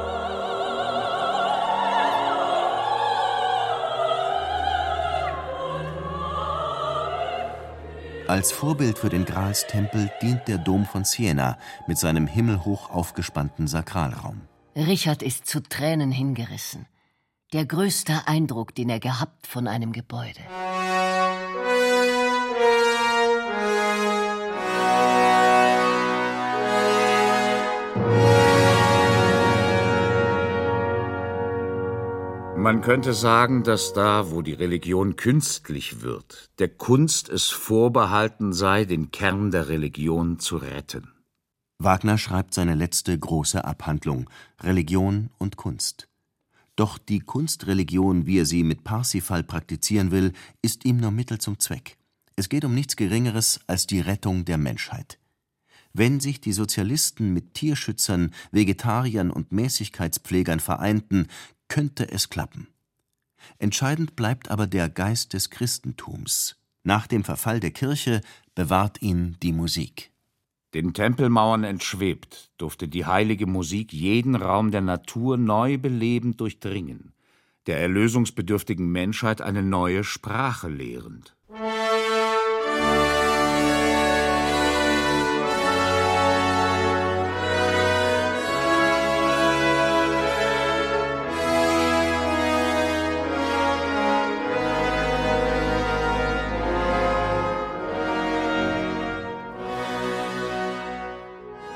Als 8.29 8.53
Vorbild 8.53 8.99
für 8.99 9.09
den 9.09 9.25
Gralstempel 9.25 10.11
dient 10.23 10.47
der 10.47 10.59
Dom 10.59 10.87
von 10.87 11.05
Siena 11.05 11.59
mit 11.87 11.99
seinem 11.99 12.27
himmelhoch 12.27 12.91
aufgespannten 12.91 13.67
Sakralraum. 13.67 14.43
Richard 14.77 15.23
ist 15.23 15.47
zu 15.47 15.61
Tränen 15.63 16.13
hingerissen. 16.13 16.87
Der 17.53 17.67
größte 17.67 18.27
Eindruck, 18.27 18.75
den 18.75 18.89
er 18.89 19.01
gehabt 19.01 19.47
von 19.47 19.69
einem 19.69 19.93
Gebäude. 19.93 20.41
Man 32.63 32.81
könnte 32.81 33.13
sagen, 33.13 33.65
dass 33.65 33.93
da, 33.93 34.31
wo 34.31 34.41
die 34.41 34.53
Religion 34.53 35.17
künstlich 35.17 36.03
wird, 36.03 36.49
der 36.61 36.69
Kunst 36.69 37.29
es 37.29 37.49
vorbehalten 37.49 38.53
sei, 38.53 38.85
den 38.85 39.11
Kern 39.11 39.51
der 39.51 39.67
Religion 39.67 40.39
zu 40.39 40.59
retten. 40.59 41.09
Wagner 41.81 42.19
schreibt 42.19 42.55
seine 42.55 42.77
letzte 42.77 43.19
große 43.19 43.65
Abhandlung 43.65 44.31
Religion 44.61 45.31
und 45.39 45.57
Kunst. 45.57 46.07
Doch 46.77 46.99
die 46.99 47.19
Kunstreligion, 47.19 48.27
wie 48.27 48.39
er 48.39 48.47
sie 48.47 48.63
mit 48.63 48.85
Parsifal 48.85 49.43
praktizieren 49.43 50.13
will, 50.13 50.33
ist 50.63 50.85
ihm 50.85 50.99
nur 50.99 51.11
Mittel 51.11 51.39
zum 51.39 51.59
Zweck. 51.59 51.97
Es 52.37 52.49
geht 52.49 52.65
um 52.65 52.77
nichts 52.77 52.95
Geringeres 52.95 53.59
als 53.67 53.89
die 53.89 54.01
Rettung 54.01 54.45
der 54.45 54.59
Menschheit. 54.59 55.19
Wenn 55.95 56.21
sich 56.21 56.41
die 56.41 56.53
Sozialisten 56.53 57.35
mit 57.35 57.55
Tierschützern, 57.55 58.31
Vegetariern 58.53 59.31
und 59.33 59.51
Mäßigkeitspflegern 59.51 60.61
vereinten, 60.61 61.27
könnte 61.73 62.13
es 62.13 62.29
klappen. 62.29 62.67
Entscheidend 63.59 64.15
bleibt 64.15 64.51
aber 64.51 64.67
der 64.67 64.91
Geist 64.91 65.33
des 65.33 65.49
Christentums. 65.49 66.61
Nach 66.83 67.07
dem 67.07 67.25
Verfall 67.25 67.61
der 67.61 67.71
Kirche 67.71 68.21
bewahrt 68.55 69.01
ihn 69.01 69.39
die 69.43 69.55
Musik. 69.55 70.11
Den 70.75 70.93
Tempelmauern 70.93 71.65
entschwebt, 71.65 72.51
durfte 72.59 72.89
die 72.89 73.07
heilige 73.07 73.47
Musik 73.47 73.91
jeden 73.95 74.35
Raum 74.35 74.71
der 74.71 74.83
Natur 74.83 75.39
neu 75.39 75.79
belebend 75.79 76.43
durchdringen, 76.43 77.15
der 77.67 77.81
erlösungsbedürftigen 77.81 78.93
Menschheit 78.93 79.41
eine 79.41 79.63
neue 79.63 80.05
Sprache 80.05 80.69
lehrend. 80.69 81.35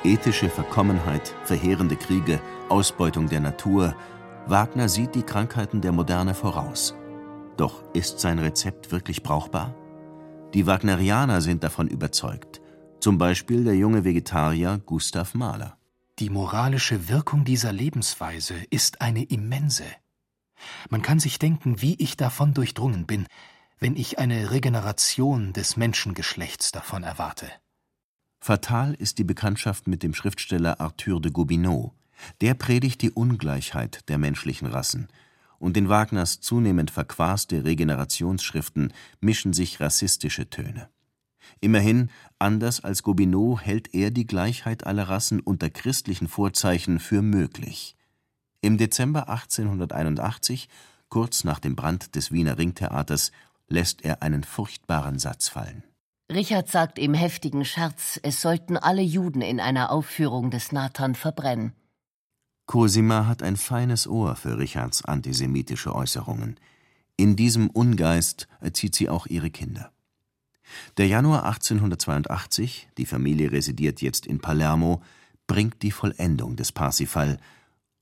Ethische 0.06 0.48
Verkommenheit, 0.48 1.34
verheerende 1.42 1.96
Kriege, 1.96 2.40
Ausbeutung 2.68 3.28
der 3.28 3.40
Natur. 3.40 3.96
Wagner 4.46 4.88
sieht 4.88 5.16
die 5.16 5.24
Krankheiten 5.24 5.80
der 5.80 5.90
Moderne 5.90 6.32
voraus. 6.32 6.94
Doch 7.56 7.82
ist 7.92 8.20
sein 8.20 8.38
Rezept 8.38 8.92
wirklich 8.92 9.24
brauchbar? 9.24 9.74
Die 10.54 10.64
Wagnerianer 10.64 11.40
sind 11.40 11.64
davon 11.64 11.88
überzeugt. 11.88 12.60
Zum 13.00 13.18
Beispiel 13.18 13.64
der 13.64 13.74
junge 13.74 14.04
Vegetarier 14.04 14.80
Gustav 14.86 15.34
Mahler. 15.34 15.76
Die 16.20 16.30
moralische 16.30 17.08
Wirkung 17.08 17.44
dieser 17.44 17.72
Lebensweise 17.72 18.54
ist 18.70 19.00
eine 19.00 19.24
immense. 19.24 19.86
Man 20.88 21.02
kann 21.02 21.18
sich 21.18 21.40
denken, 21.40 21.82
wie 21.82 21.96
ich 21.98 22.16
davon 22.16 22.54
durchdrungen 22.54 23.06
bin, 23.06 23.26
wenn 23.80 23.96
ich 23.96 24.20
eine 24.20 24.52
Regeneration 24.52 25.52
des 25.52 25.76
Menschengeschlechts 25.76 26.70
davon 26.70 27.02
erwarte. 27.02 27.50
Fatal 28.40 28.94
ist 28.94 29.18
die 29.18 29.24
Bekanntschaft 29.24 29.86
mit 29.88 30.02
dem 30.02 30.14
Schriftsteller 30.14 30.80
Arthur 30.80 31.20
de 31.20 31.32
Gobineau. 31.32 31.94
Der 32.40 32.54
predigt 32.54 33.02
die 33.02 33.10
Ungleichheit 33.10 34.08
der 34.08 34.18
menschlichen 34.18 34.68
Rassen. 34.68 35.08
Und 35.58 35.76
in 35.76 35.88
Wagners 35.88 36.40
zunehmend 36.40 36.90
verquaste 36.90 37.64
Regenerationsschriften 37.64 38.92
mischen 39.20 39.52
sich 39.52 39.80
rassistische 39.80 40.48
Töne. 40.50 40.88
Immerhin, 41.60 42.10
anders 42.38 42.84
als 42.84 43.02
Gobineau 43.02 43.58
hält 43.58 43.94
er 43.94 44.10
die 44.10 44.26
Gleichheit 44.26 44.86
aller 44.86 45.08
Rassen 45.08 45.40
unter 45.40 45.70
christlichen 45.70 46.28
Vorzeichen 46.28 46.98
für 46.98 47.22
möglich. 47.22 47.96
Im 48.60 48.76
Dezember 48.76 49.28
1881, 49.28 50.68
kurz 51.08 51.44
nach 51.44 51.58
dem 51.58 51.76
Brand 51.76 52.14
des 52.14 52.32
Wiener 52.32 52.58
Ringtheaters, 52.58 53.32
lässt 53.68 54.04
er 54.04 54.22
einen 54.22 54.44
furchtbaren 54.44 55.18
Satz 55.18 55.48
fallen 55.48 55.82
Richard 56.32 56.68
sagt 56.68 56.98
im 56.98 57.14
heftigen 57.14 57.64
Scherz, 57.64 58.18
es 58.22 58.40
sollten 58.40 58.76
alle 58.76 59.02
Juden 59.02 59.42
in 59.42 59.60
einer 59.60 59.92
Aufführung 59.92 60.50
des 60.50 60.72
Nathan 60.72 61.14
verbrennen. 61.14 61.72
Cosima 62.66 63.26
hat 63.26 63.44
ein 63.44 63.56
feines 63.56 64.08
Ohr 64.08 64.34
für 64.34 64.58
Richards 64.58 65.04
antisemitische 65.04 65.94
Äußerungen. 65.94 66.58
In 67.16 67.36
diesem 67.36 67.70
Ungeist 67.70 68.48
erzieht 68.60 68.96
sie 68.96 69.08
auch 69.08 69.26
ihre 69.26 69.50
Kinder. 69.50 69.92
Der 70.96 71.06
Januar 71.06 71.44
1882, 71.44 72.88
die 72.98 73.06
Familie 73.06 73.52
residiert 73.52 74.02
jetzt 74.02 74.26
in 74.26 74.40
Palermo, 74.40 75.00
bringt 75.46 75.82
die 75.82 75.92
Vollendung 75.92 76.56
des 76.56 76.72
Parsifal 76.72 77.38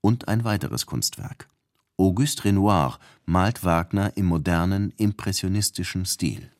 und 0.00 0.28
ein 0.28 0.44
weiteres 0.44 0.86
Kunstwerk. 0.86 1.50
Auguste 1.98 2.44
Renoir 2.44 2.98
malt 3.26 3.64
Wagner 3.64 4.16
im 4.16 4.24
modernen, 4.24 4.94
impressionistischen 4.96 6.06
Stil. 6.06 6.53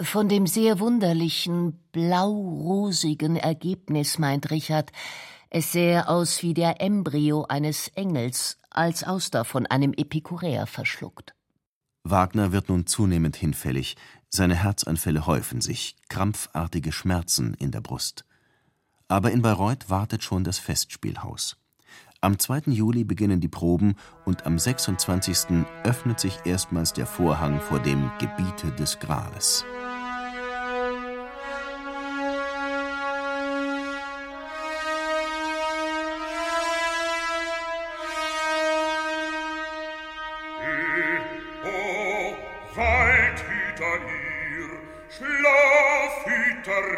Von 0.00 0.28
dem 0.28 0.46
sehr 0.46 0.80
wunderlichen, 0.80 1.78
blau-rosigen 1.92 3.36
Ergebnis 3.36 4.18
meint 4.18 4.50
Richard, 4.50 4.90
es 5.50 5.72
sähe 5.72 6.08
aus 6.08 6.42
wie 6.42 6.54
der 6.54 6.80
Embryo 6.80 7.44
eines 7.44 7.88
Engels, 7.88 8.58
als 8.70 9.04
Auster 9.04 9.44
von 9.44 9.66
einem 9.66 9.92
Epikuräer 9.92 10.66
verschluckt. 10.66 11.34
Wagner 12.04 12.52
wird 12.52 12.68
nun 12.68 12.86
zunehmend 12.86 13.36
hinfällig, 13.36 13.96
seine 14.30 14.56
Herzanfälle 14.56 15.26
häufen 15.26 15.60
sich, 15.60 15.96
krampfartige 16.08 16.90
Schmerzen 16.90 17.52
in 17.54 17.70
der 17.70 17.82
Brust. 17.82 18.24
Aber 19.08 19.30
in 19.30 19.42
Bayreuth 19.42 19.90
wartet 19.90 20.24
schon 20.24 20.42
das 20.42 20.58
Festspielhaus. 20.58 21.58
Am 22.24 22.38
2. 22.38 22.70
Juli 22.70 23.02
beginnen 23.02 23.40
die 23.40 23.48
Proben 23.48 23.96
und 24.24 24.46
am 24.46 24.56
26. 24.56 25.64
öffnet 25.82 26.20
sich 26.20 26.38
erstmals 26.44 26.92
der 26.92 27.04
Vorhang 27.04 27.60
vor 27.60 27.80
dem 27.80 28.12
Gebiete 28.20 28.70
des 28.70 29.00
Grales. 29.00 29.64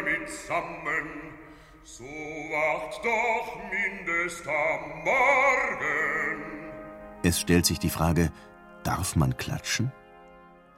mitsammen, 0.03 1.44
so 1.85 2.03
wacht 2.03 2.99
doch 3.05 3.61
mindest 3.69 4.47
am 4.47 5.03
Morgen. 5.03 6.43
Es 7.23 7.39
stellt 7.39 7.65
sich 7.65 7.77
die 7.77 7.91
Frage, 7.91 8.31
darf 8.83 9.15
man 9.15 9.37
klatschen? 9.37 9.91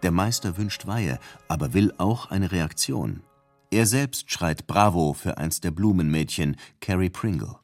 Der 0.04 0.12
Meister 0.12 0.58
wünscht 0.58 0.86
Weihe, 0.86 1.17
aber 1.48 1.74
will 1.74 1.93
auch 1.98 2.30
eine 2.30 2.52
Reaktion. 2.52 3.24
Er 3.72 3.86
selbst 3.86 4.32
schreit 4.32 4.67
Bravo 4.67 5.13
für 5.13 5.38
eins 5.38 5.62
der 5.62 5.72
Blumenmädchen, 5.72 6.58
Carrie 6.82 7.10
Pringle. 7.10 7.56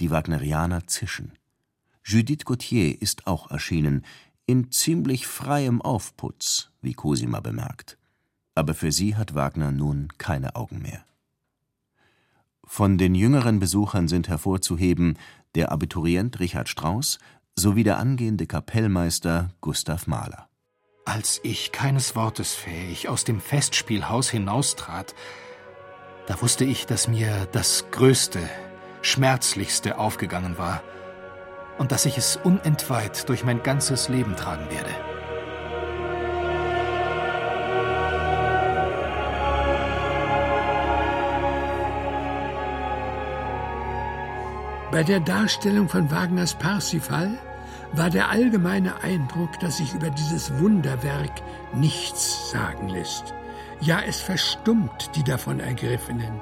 Die 0.00 0.10
Wagnerianer 0.10 0.86
zischen. 0.86 1.32
Judith 2.04 2.44
Gauthier 2.44 3.00
ist 3.00 3.26
auch 3.26 3.50
erschienen, 3.50 4.04
in 4.46 4.70
ziemlich 4.70 5.26
freiem 5.26 5.80
Aufputz, 5.80 6.70
wie 6.82 6.92
Cosima 6.92 7.40
bemerkt. 7.40 7.96
Aber 8.54 8.74
für 8.74 8.92
sie 8.92 9.16
hat 9.16 9.34
Wagner 9.34 9.72
nun 9.72 10.08
keine 10.18 10.54
Augen 10.54 10.82
mehr. 10.82 11.04
Von 12.66 12.98
den 12.98 13.14
jüngeren 13.14 13.60
Besuchern 13.60 14.08
sind 14.08 14.28
hervorzuheben 14.28 15.18
der 15.54 15.70
Abiturient 15.70 16.40
Richard 16.40 16.68
Strauss 16.68 17.18
sowie 17.56 17.84
der 17.84 17.98
angehende 17.98 18.46
Kapellmeister 18.46 19.50
Gustav 19.60 20.06
Mahler. 20.06 20.48
Als 21.04 21.40
ich 21.42 21.70
keines 21.70 22.16
Wortes 22.16 22.54
fähig 22.54 23.08
aus 23.08 23.24
dem 23.24 23.40
Festspielhaus 23.40 24.30
hinaustrat, 24.30 25.14
da 26.26 26.40
wusste 26.40 26.64
ich, 26.64 26.86
dass 26.86 27.06
mir 27.06 27.46
das 27.52 27.84
Größte, 27.90 28.40
Schmerzlichste 29.02 29.98
aufgegangen 29.98 30.56
war 30.56 30.82
und 31.78 31.92
dass 31.92 32.06
ich 32.06 32.16
es 32.16 32.36
unentweiht 32.42 33.28
durch 33.28 33.44
mein 33.44 33.62
ganzes 33.62 34.08
Leben 34.08 34.34
tragen 34.34 34.70
werde. 34.70 35.13
Bei 44.94 45.02
der 45.02 45.18
Darstellung 45.18 45.88
von 45.88 46.08
Wagners 46.12 46.54
Parsifal 46.54 47.36
war 47.94 48.10
der 48.10 48.30
allgemeine 48.30 49.02
Eindruck, 49.02 49.58
dass 49.58 49.78
sich 49.78 49.92
über 49.92 50.08
dieses 50.08 50.56
Wunderwerk 50.60 51.32
nichts 51.74 52.52
sagen 52.52 52.88
lässt. 52.88 53.34
Ja, 53.80 54.02
es 54.06 54.20
verstummt 54.20 55.10
die 55.16 55.24
davon 55.24 55.58
Ergriffenen. 55.58 56.40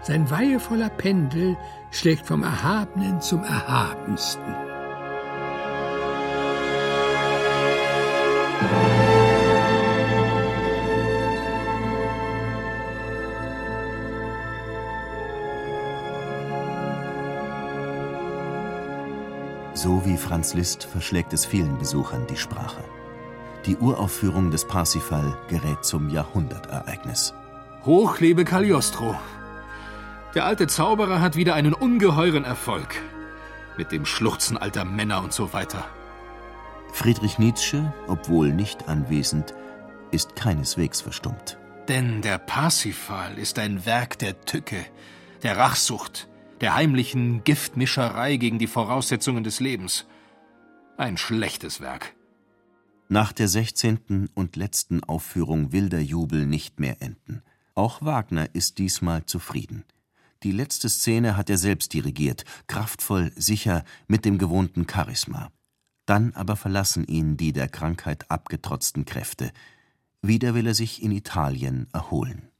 Sein 0.00 0.30
weihevoller 0.30 0.90
Pendel 0.90 1.56
schlägt 1.90 2.24
vom 2.24 2.44
Erhabenen 2.44 3.20
zum 3.20 3.42
Erhabensten. 3.42 4.54
So 19.74 20.04
wie 20.04 20.18
Franz 20.18 20.52
Liszt 20.52 20.84
verschlägt 20.84 21.32
es 21.32 21.46
vielen 21.46 21.78
Besuchern 21.78 22.26
die 22.26 22.36
Sprache. 22.36 22.84
Die 23.64 23.76
Uraufführung 23.76 24.50
des 24.50 24.66
Parsifal 24.66 25.38
gerät 25.48 25.84
zum 25.84 26.10
Jahrhundertereignis. 26.10 27.32
Hoch 27.84 28.18
lebe 28.18 28.44
Cagliostro! 28.44 29.14
Der 30.34 30.44
alte 30.44 30.66
Zauberer 30.66 31.20
hat 31.20 31.36
wieder 31.36 31.54
einen 31.54 31.72
ungeheuren 31.72 32.44
Erfolg. 32.44 32.96
Mit 33.78 33.92
dem 33.92 34.04
Schluchzen 34.04 34.58
alter 34.58 34.84
Männer 34.84 35.22
und 35.22 35.32
so 35.32 35.52
weiter. 35.52 35.86
Friedrich 36.92 37.38
Nietzsche, 37.38 37.92
obwohl 38.06 38.52
nicht 38.52 38.88
anwesend, 38.88 39.54
ist 40.10 40.36
keineswegs 40.36 41.00
verstummt. 41.00 41.58
Denn 41.88 42.20
der 42.20 42.38
Parsifal 42.38 43.38
ist 43.38 43.58
ein 43.58 43.86
Werk 43.86 44.18
der 44.18 44.40
Tücke, 44.42 44.84
der 45.42 45.56
Rachsucht, 45.56 46.28
der 46.62 46.76
heimlichen 46.76 47.42
Giftmischerei 47.42 48.36
gegen 48.36 48.60
die 48.60 48.68
Voraussetzungen 48.68 49.42
des 49.42 49.58
Lebens. 49.58 50.06
Ein 50.96 51.16
schlechtes 51.16 51.80
Werk. 51.80 52.14
Nach 53.08 53.32
der 53.32 53.48
16. 53.48 54.30
und 54.32 54.54
letzten 54.54 55.02
Aufführung 55.02 55.72
will 55.72 55.88
der 55.88 56.04
Jubel 56.04 56.46
nicht 56.46 56.78
mehr 56.78 57.02
enden. 57.02 57.42
Auch 57.74 58.00
Wagner 58.00 58.54
ist 58.54 58.78
diesmal 58.78 59.26
zufrieden. 59.26 59.84
Die 60.44 60.52
letzte 60.52 60.88
Szene 60.88 61.36
hat 61.36 61.50
er 61.50 61.58
selbst 61.58 61.94
dirigiert, 61.94 62.44
kraftvoll, 62.68 63.32
sicher, 63.34 63.84
mit 64.06 64.24
dem 64.24 64.38
gewohnten 64.38 64.86
Charisma. 64.88 65.50
Dann 66.06 66.32
aber 66.34 66.54
verlassen 66.54 67.04
ihn 67.06 67.36
die 67.36 67.52
der 67.52 67.68
Krankheit 67.68 68.30
abgetrotzten 68.30 69.04
Kräfte. 69.04 69.50
Wieder 70.20 70.54
will 70.54 70.68
er 70.68 70.74
sich 70.74 71.02
in 71.02 71.10
Italien 71.10 71.88
erholen. 71.92 72.51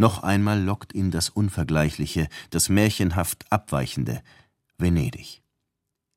Noch 0.00 0.22
einmal 0.22 0.62
lockt 0.62 0.94
ihn 0.94 1.10
das 1.10 1.28
Unvergleichliche, 1.28 2.28
das 2.50 2.68
märchenhaft 2.68 3.50
Abweichende, 3.50 4.22
Venedig. 4.78 5.42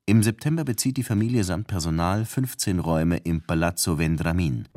Im 0.06 0.22
September 0.22 0.63
bezieht 0.63 0.98
die 0.98 1.04
Familie 1.04 1.44
samt 1.44 1.65
Personal 1.65 2.24
15 2.26 2.78
Räume 2.78 3.17
im 3.17 3.41
Palazzo 3.41 3.98
Vendramin. 3.98 4.67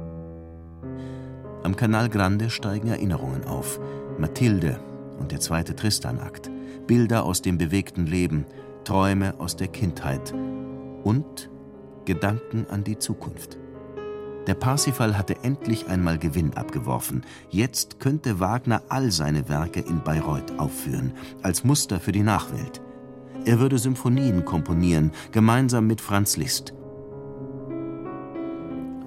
Am 1.62 1.76
Canal 1.76 2.08
Grande 2.08 2.48
steigen 2.48 2.88
Erinnerungen 2.88 3.44
auf. 3.44 3.78
Mathilde 4.18 4.80
und 5.18 5.32
der 5.32 5.40
zweite 5.40 5.76
Tristan-Akt. 5.76 6.50
Bilder 6.86 7.24
aus 7.24 7.42
dem 7.42 7.58
bewegten 7.58 8.06
Leben, 8.06 8.46
Träume 8.84 9.38
aus 9.38 9.54
der 9.54 9.68
Kindheit 9.68 10.32
und 11.02 11.50
Gedanken 12.06 12.66
an 12.70 12.84
die 12.84 12.98
Zukunft. 12.98 13.58
Der 14.46 14.54
Parsifal 14.54 15.16
hatte 15.16 15.42
endlich 15.42 15.88
einmal 15.88 16.18
Gewinn 16.18 16.54
abgeworfen. 16.54 17.22
Jetzt 17.50 17.98
könnte 17.98 18.40
Wagner 18.40 18.82
all 18.88 19.10
seine 19.10 19.48
Werke 19.48 19.80
in 19.80 20.02
Bayreuth 20.02 20.58
aufführen, 20.58 21.12
als 21.42 21.64
Muster 21.64 21.98
für 21.98 22.12
die 22.12 22.22
Nachwelt. 22.22 22.82
Er 23.46 23.58
würde 23.58 23.78
Symphonien 23.78 24.44
komponieren, 24.44 25.12
gemeinsam 25.32 25.86
mit 25.86 26.00
Franz 26.00 26.36
Liszt. 26.36 26.74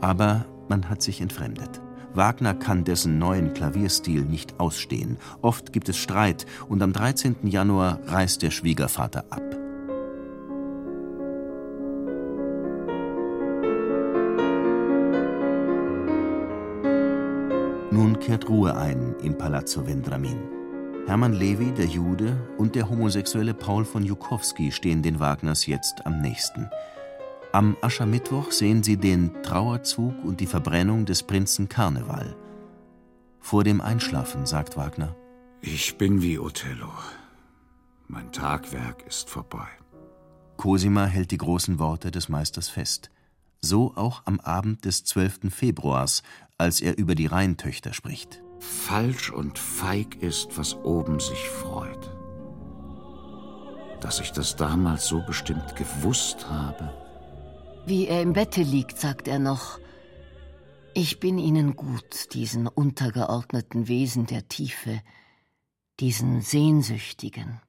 Aber 0.01 0.45
man 0.69 0.89
hat 0.89 1.01
sich 1.01 1.21
entfremdet. 1.21 1.81
Wagner 2.13 2.55
kann 2.55 2.83
dessen 2.83 3.19
neuen 3.19 3.53
Klavierstil 3.53 4.23
nicht 4.23 4.59
ausstehen. 4.59 5.17
Oft 5.41 5.71
gibt 5.71 5.89
es 5.89 5.97
Streit 5.97 6.45
und 6.67 6.81
am 6.81 6.93
13. 6.93 7.35
Januar 7.43 7.99
reist 8.05 8.41
der 8.41 8.51
Schwiegervater 8.51 9.25
ab. 9.29 9.66
Nun 18.17 18.25
kehrt 18.25 18.49
Ruhe 18.49 18.75
ein 18.75 19.15
im 19.21 19.37
Palazzo 19.37 19.85
Vendramin. 19.85 20.39
Hermann 21.05 21.33
Levi, 21.33 21.71
der 21.71 21.85
Jude, 21.85 22.35
und 22.57 22.73
der 22.73 22.89
homosexuelle 22.89 23.53
Paul 23.53 23.85
von 23.85 24.03
Jukowski 24.03 24.71
stehen 24.71 25.03
den 25.03 25.19
Wagners 25.19 25.67
jetzt 25.67 26.03
am 26.03 26.19
nächsten. 26.19 26.67
Am 27.51 27.77
Aschermittwoch 27.79 28.51
sehen 28.51 28.81
sie 28.81 28.97
den 28.97 29.43
Trauerzug 29.43 30.15
und 30.23 30.39
die 30.39 30.47
Verbrennung 30.47 31.05
des 31.05 31.21
Prinzen 31.21 31.69
Karneval. 31.69 32.35
Vor 33.39 33.63
dem 33.63 33.81
Einschlafen 33.81 34.47
sagt 34.47 34.77
Wagner: 34.77 35.15
Ich 35.61 35.99
bin 35.99 36.23
wie 36.23 36.39
Othello. 36.39 36.89
Mein 38.07 38.31
Tagwerk 38.31 39.05
ist 39.05 39.29
vorbei. 39.29 39.67
Cosima 40.57 41.05
hält 41.05 41.29
die 41.29 41.37
großen 41.37 41.77
Worte 41.77 42.09
des 42.09 42.29
Meisters 42.29 42.67
fest. 42.67 43.11
So 43.61 43.93
auch 43.95 44.21
am 44.25 44.39
Abend 44.39 44.85
des 44.85 45.03
12. 45.03 45.51
Februars, 45.51 46.23
als 46.57 46.81
er 46.81 46.97
über 46.97 47.15
die 47.15 47.27
Rheintöchter 47.27 47.93
spricht. 47.93 48.41
Falsch 48.59 49.29
und 49.29 49.59
feig 49.59 50.15
ist, 50.21 50.57
was 50.57 50.75
oben 50.75 51.19
sich 51.19 51.49
freut. 51.49 52.09
Dass 54.01 54.19
ich 54.19 54.31
das 54.31 54.55
damals 54.55 55.07
so 55.07 55.21
bestimmt 55.25 55.75
gewusst 55.75 56.49
habe. 56.49 56.93
Wie 57.85 58.07
er 58.07 58.21
im 58.21 58.33
Bette 58.33 58.61
liegt, 58.61 58.99
sagt 58.99 59.27
er 59.27 59.39
noch, 59.39 59.79
ich 60.93 61.19
bin 61.19 61.37
Ihnen 61.37 61.75
gut, 61.75 62.33
diesen 62.33 62.67
untergeordneten 62.67 63.87
Wesen 63.87 64.25
der 64.25 64.47
Tiefe, 64.47 65.01
diesen 65.99 66.41
Sehnsüchtigen. 66.41 67.61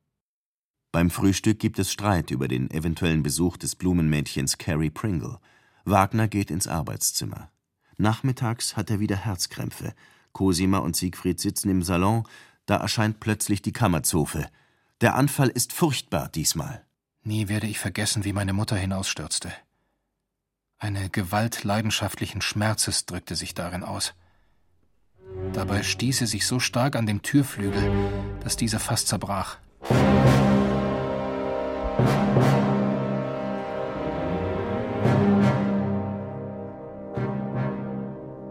Beim 0.93 1.11
Frühstück 1.11 1.59
gibt 1.59 1.79
es 1.79 1.93
Streit 1.93 2.31
über 2.31 2.49
den 2.49 2.71
eventuellen 2.71 3.23
Besuch 3.23 3.59
des 3.59 3.77
Blumenmädchens 3.77 4.57
Carrie 4.57 4.91
Pringle. 4.91 5.39
Wagner 5.85 6.27
geht 6.27 6.51
ins 6.51 6.67
Arbeitszimmer. 6.67 7.51
Nachmittags 7.99 8.77
hat 8.77 8.91
er 8.91 9.01
wieder 9.01 9.17
Herzkrämpfe. 9.17 9.93
Cosima 10.33 10.79
und 10.79 10.97
Siegfried 10.97 11.41
sitzen 11.41 11.69
im 11.69 11.83
Salon, 11.83 12.27
da 12.67 12.77
erscheint 12.77 13.19
plötzlich 13.19 13.61
die 13.61 13.73
Kammerzofe. 13.73 14.49
Der 15.01 15.15
Anfall 15.17 15.49
ist 15.49 15.73
furchtbar 15.73 16.29
diesmal. 16.29 16.85
Nie 17.23 17.49
werde 17.49 17.67
ich 17.67 17.79
vergessen, 17.79 18.25
wie 18.25 18.33
meine 18.33 18.53
Mutter 18.53 18.77
hinausstürzte. 18.77 19.53
Eine 20.79 21.11
Gewalt 21.11 21.65
leidenschaftlichen 21.65 22.41
Schmerzes 22.41 23.05
drückte 23.05 23.35
sich 23.35 23.53
darin 23.53 23.83
aus. 23.83 24.15
Dabei 25.53 25.83
stieß 25.83 26.19
sie 26.19 26.27
sich 26.27 26.47
so 26.47 26.61
stark 26.61 26.95
an 26.95 27.07
dem 27.07 27.23
Türflügel, 27.23 27.91
dass 28.45 28.57
dieser 28.57 28.79
fast 28.79 29.09
zerbrach. 29.09 29.59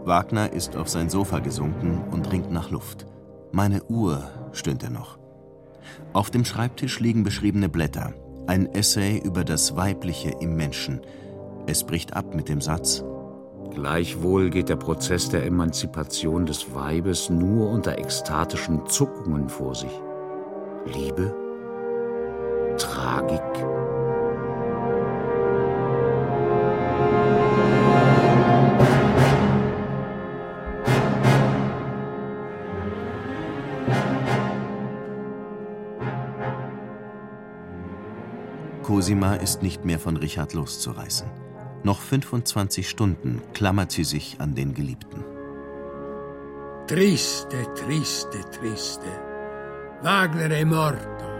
Wagner 0.08 0.52
ist 0.52 0.74
auf 0.74 0.88
sein 0.88 1.10
Sofa 1.10 1.38
gesunken 1.38 2.02
und 2.10 2.32
ringt 2.32 2.50
nach 2.50 2.70
Luft. 2.70 3.06
Meine 3.52 3.84
Uhr, 3.84 4.24
stöhnt 4.52 4.82
er 4.82 4.90
noch. 4.90 5.18
Auf 6.12 6.30
dem 6.30 6.44
Schreibtisch 6.44 6.98
liegen 6.98 7.22
beschriebene 7.22 7.68
Blätter, 7.68 8.14
ein 8.46 8.66
Essay 8.74 9.18
über 9.18 9.44
das 9.44 9.76
Weibliche 9.76 10.30
im 10.40 10.56
Menschen. 10.56 11.00
Es 11.66 11.84
bricht 11.84 12.14
ab 12.14 12.34
mit 12.34 12.48
dem 12.48 12.60
Satz 12.60 13.04
Gleichwohl 13.74 14.50
geht 14.50 14.70
der 14.70 14.76
Prozess 14.76 15.28
der 15.28 15.44
Emanzipation 15.46 16.46
des 16.46 16.74
Weibes 16.74 17.30
nur 17.30 17.70
unter 17.70 17.98
ekstatischen 17.98 18.86
Zuckungen 18.86 19.48
vor 19.48 19.74
sich. 19.74 19.92
Liebe? 20.86 21.34
Tragik? 22.76 23.77
Cosima 38.98 39.36
ist 39.36 39.62
nicht 39.62 39.84
mehr 39.84 40.00
von 40.00 40.16
Richard 40.16 40.54
loszureißen. 40.54 41.28
Noch 41.84 42.00
25 42.00 42.88
Stunden 42.88 43.40
klammert 43.54 43.92
sie 43.92 44.02
sich 44.02 44.40
an 44.40 44.56
den 44.56 44.74
Geliebten. 44.74 45.22
Triste, 46.88 47.58
triste, 47.76 48.40
triste. 48.50 49.06
Wagner 50.02 50.50
è 50.50 50.64
morto. 50.64 51.37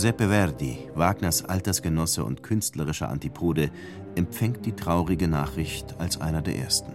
Giuseppe 0.00 0.28
Verdi, 0.28 0.88
Wagners 0.94 1.44
Altersgenosse 1.44 2.24
und 2.24 2.42
künstlerischer 2.42 3.10
Antipode, 3.10 3.70
empfängt 4.14 4.64
die 4.64 4.72
traurige 4.72 5.28
Nachricht 5.28 5.94
als 5.98 6.18
einer 6.18 6.40
der 6.40 6.56
ersten. 6.56 6.92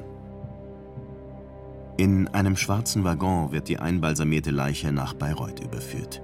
In 1.97 2.27
einem 2.29 2.57
schwarzen 2.57 3.03
Waggon 3.03 3.51
wird 3.51 3.67
die 3.67 3.77
einbalsamierte 3.77 4.49
Leiche 4.49 4.91
nach 4.91 5.13
Bayreuth 5.13 5.59
überführt. 5.59 6.23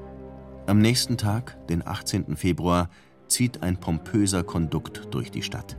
Am 0.65 0.79
nächsten 0.79 1.17
Tag, 1.17 1.55
den 1.67 1.85
18. 1.85 2.35
Februar, 2.35 2.89
zieht 3.27 3.61
ein 3.61 3.77
pompöser 3.77 4.41
Kondukt 4.41 5.07
durch 5.11 5.29
die 5.29 5.43
Stadt. 5.43 5.77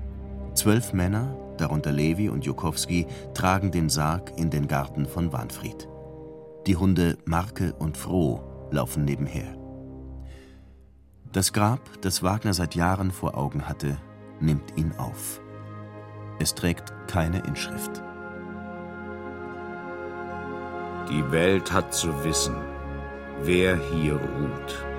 Zwölf 0.54 0.92
Männer, 0.92 1.36
darunter 1.58 1.90
Levi 1.90 2.28
und 2.28 2.44
Jukowski, 2.44 3.08
tragen 3.34 3.72
den 3.72 3.88
Sarg 3.88 4.38
in 4.38 4.50
den 4.50 4.68
Garten 4.68 5.06
von 5.06 5.32
Wanfried. 5.32 5.88
Die 6.68 6.76
Hunde 6.76 7.18
Marke 7.24 7.72
und 7.72 7.96
Froh 7.96 8.68
laufen 8.70 9.04
nebenher. 9.04 9.62
Das 11.33 11.55
Grab, 11.55 11.81
das 12.03 12.23
Wagner 12.23 12.53
seit 12.53 12.75
Jahren 12.75 13.11
vor 13.11 13.38
Augen 13.38 13.66
hatte, 13.66 13.97
nimmt 14.38 14.77
ihn 14.77 14.92
auf. 14.99 15.40
Es 16.38 16.55
trägt 16.55 16.92
keine 17.09 17.38
Inschrift. 17.47 18.03
Die 21.09 21.31
Welt 21.31 21.73
hat 21.73 21.95
zu 21.95 22.23
wissen, 22.23 22.55
wer 23.40 23.77
hier 23.77 24.16
ruht. 24.16 24.91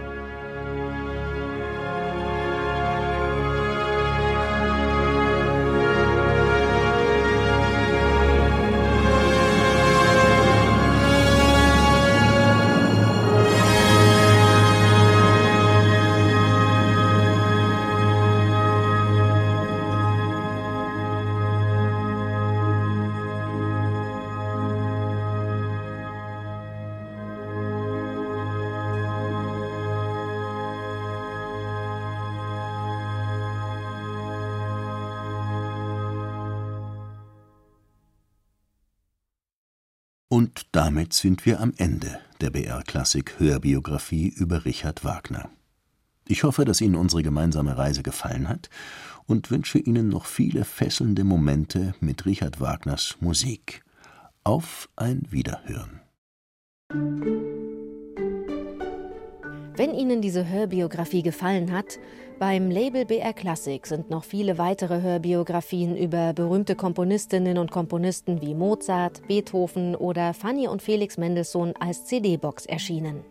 Und 40.33 40.65
damit 40.71 41.13
sind 41.13 41.45
wir 41.45 41.59
am 41.59 41.75
Ende 41.77 42.19
der 42.41 42.49
BR 42.49 42.81
Klassik 42.81 43.35
Hörbiografie 43.37 44.29
über 44.29 44.65
Richard 44.65 45.03
Wagner. 45.03 45.47
Ich 46.27 46.43
hoffe, 46.43 46.65
dass 46.65 46.81
Ihnen 46.81 46.95
unsere 46.95 47.21
gemeinsame 47.21 47.77
Reise 47.77 48.01
gefallen 48.01 48.49
hat 48.49 48.71
und 49.27 49.51
wünsche 49.51 49.77
Ihnen 49.77 50.09
noch 50.09 50.25
viele 50.25 50.65
fesselnde 50.65 51.23
Momente 51.23 51.93
mit 51.99 52.25
Richard 52.25 52.59
Wagners 52.59 53.15
Musik. 53.19 53.83
Auf 54.43 54.89
ein 54.95 55.21
Wiederhören. 55.29 56.01
Wenn 59.83 59.95
Ihnen 59.95 60.21
diese 60.21 60.47
Hörbiografie 60.47 61.23
gefallen 61.23 61.73
hat, 61.73 61.99
beim 62.39 62.71
Label 62.71 63.03
BR 63.03 63.33
Classic 63.33 63.85
sind 63.85 64.09
noch 64.09 64.23
viele 64.23 64.57
weitere 64.57 65.01
Hörbiografien 65.01 65.97
über 65.97 66.31
berühmte 66.31 66.75
Komponistinnen 66.75 67.57
und 67.57 67.69
Komponisten 67.69 68.41
wie 68.41 68.55
Mozart, 68.55 69.27
Beethoven 69.27 69.97
oder 69.97 70.33
Fanny 70.33 70.69
und 70.69 70.81
Felix 70.81 71.17
Mendelssohn 71.17 71.73
als 71.81 72.05
CD-Box 72.05 72.65
erschienen. 72.65 73.25